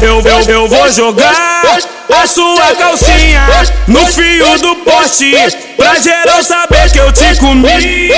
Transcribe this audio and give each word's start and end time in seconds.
Eu, 0.00 0.20
eu, 0.20 0.40
eu 0.48 0.68
vou 0.68 0.90
jogar 0.90 1.78
a 2.10 2.26
sua 2.26 2.74
calcinha 2.74 3.46
no 3.86 4.06
fio 4.06 4.58
do 4.58 4.76
poste 4.76 5.34
Pra 5.76 5.98
geral 6.00 6.42
saber 6.42 6.90
que 6.90 6.98
eu 6.98 7.12
te 7.12 7.36
comi. 7.36 8.08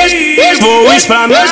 Vou 0.60 0.92
explanar 0.94 1.46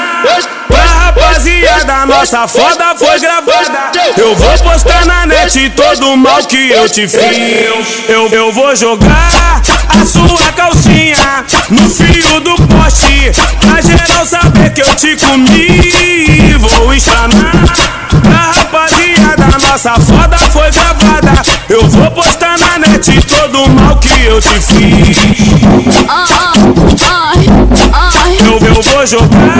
pra 0.68 0.82
rapaziada 0.82 2.07
Nossa 2.07 2.46
foda 2.46 2.95
foi 2.96 3.18
gravada. 3.18 3.93
Eu 4.16 4.35
vou 4.36 4.58
postar 4.58 5.04
na 5.07 5.27
net 5.27 5.71
todo 5.71 6.12
o 6.12 6.16
mal 6.16 6.43
que 6.45 6.70
eu 6.70 6.89
te 6.89 7.09
fiz. 7.09 8.09
Eu, 8.09 8.29
eu 8.29 8.52
vou 8.52 8.75
jogar 8.77 9.62
a 9.89 10.04
sua 10.04 10.52
calcinha 10.52 11.45
no 11.70 11.89
fio 11.89 12.41
do 12.41 12.54
poste 12.68 13.32
Pra 13.61 13.80
geral 13.80 14.26
saber 14.26 14.70
que 14.73 14.82
eu 14.82 14.95
te 14.95 15.17
comi 15.17 16.21
Nossa 19.85 20.00
foda 20.00 20.39
foi 20.53 20.71
gravada 20.71 21.43
Eu 21.68 21.85
vou 21.89 22.09
postar 22.13 22.57
na 22.57 22.79
net 22.79 23.18
todo 23.27 23.64
o 23.64 23.68
mal 23.68 23.96
que 23.96 24.27
eu 24.27 24.40
te 24.40 24.61
fiz. 24.61 25.18
Eu, 28.39 28.59
eu 28.64 28.81
vou 28.81 29.04
jogar. 29.04 29.57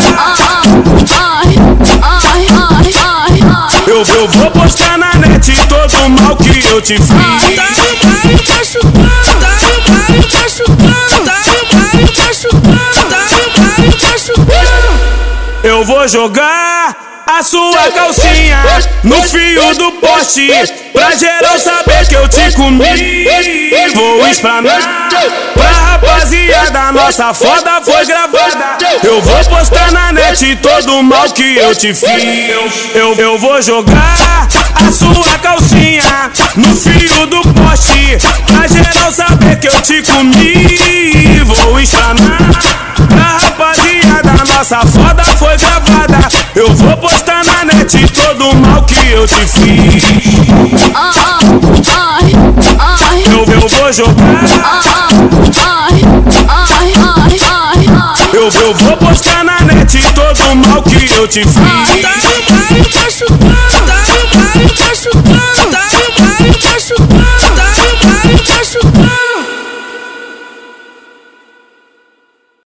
Eu, 3.85 3.97
eu 3.97 4.29
vou 4.29 4.51
postar 4.53 4.97
na 4.97 5.13
net 5.15 5.57
todo 5.67 6.07
o 6.07 6.11
mal 6.11 6.37
que 6.37 6.71
eu 6.71 6.81
te 6.81 6.95
fiz. 6.95 7.13
Eu 15.65 15.85
vou 15.85 16.07
jogar 16.07 17.02
a 17.27 17.43
sua 17.43 17.91
calcinha 17.93 18.59
no 19.05 19.23
fio 19.23 19.75
do 19.75 19.93
poste 19.93 20.51
Pra 20.93 21.17
geral 21.17 21.59
saber 21.59 22.07
que 22.07 22.15
eu 22.15 22.29
te 22.29 22.53
comi. 22.53 22.85
Vou 23.95 24.29
explanar 24.29 25.09
pra 25.55 25.69
rapaziada 25.69 26.93
Nossa 26.93 27.33
foda 27.33 27.81
foi 27.83 28.05
gravada. 28.05 28.77
Eu 29.03 29.21
vou 29.23 29.45
postar 29.45 29.91
na 29.91 30.13
net 30.13 30.57
todo 30.57 30.99
o 30.99 31.03
mal 31.03 31.29
que 31.31 31.57
eu 31.57 31.75
te 31.75 31.95
fiz. 31.95 32.51
Eu, 32.95 33.15
eu 33.15 33.39
vou 33.39 33.61
jogar 33.63 34.49
a 34.75 34.93
sua 34.93 35.39
calcinha 35.39 36.31
no 36.57 36.77
fio 36.77 37.27
do 37.27 37.41
poste 37.55 38.19
Pra 38.47 38.69
geral 38.69 39.13
saber 39.13 39.59
que 39.59 39.69
eu 39.69 39.81
te 39.81 40.03
comi. 40.03 41.43
Vou 41.45 41.81
explanar 41.81 42.42
Nossa 44.63 44.79
foda 44.87 45.25
foi 45.25 45.57
gravada. 45.57 46.29
Eu 46.55 46.73
vou 46.73 46.97
postar 46.99 47.45
na 47.45 47.65
net 47.65 48.07
todo 48.13 48.49
o 48.49 48.55
mal 48.55 48.81
que 48.85 48.95
eu 49.11 49.27
te 49.27 49.45
fiz. 49.45 50.05
Eu, 53.27 53.39
eu 53.55 53.69
vou 53.69 53.93
jogar. 53.93 54.45
Eu, 58.33 58.43
eu 58.43 58.75
vou 58.75 58.97
postar 58.99 59.43
na 59.43 59.61
net 59.63 60.01
todo 60.15 60.53
o 60.53 60.55
mal 60.55 60.81
que 60.85 61.11
eu 61.11 61.27
te 61.27 61.41
fiz. 61.41 61.53
Tá 62.01 62.13
me 62.71 62.89
machucando, 62.95 63.62